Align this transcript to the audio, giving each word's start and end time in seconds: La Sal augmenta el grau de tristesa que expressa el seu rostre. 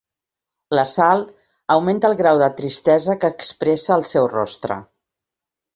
La 0.77 0.85
Sal 0.91 1.21
augmenta 1.75 2.11
el 2.11 2.17
grau 2.23 2.41
de 2.45 2.49
tristesa 2.63 3.19
que 3.25 3.33
expressa 3.39 3.95
el 4.01 4.09
seu 4.15 4.31
rostre. 4.37 4.85